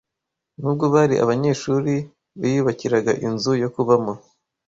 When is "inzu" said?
3.27-3.51